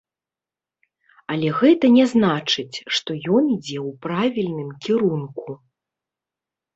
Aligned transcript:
Але 1.33 1.49
гэта 1.59 1.85
не 1.97 2.05
значыць, 2.13 2.77
што 2.99 3.17
ён 3.35 3.43
ідзе 3.57 3.75
ў 3.81 3.89
правільным 4.07 4.69
кірунку. 4.87 5.45